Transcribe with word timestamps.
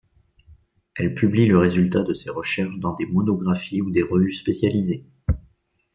Elle 0.95 1.13
publie 1.13 1.45
le 1.45 1.59
résultat 1.59 2.01
de 2.01 2.15
ses 2.15 2.31
recherches 2.31 2.79
dans 2.79 2.95
des 2.95 3.05
monographies 3.05 3.81
ou 3.83 3.91
des 3.91 4.01
revues 4.01 4.31
spécialisées. 4.31 5.05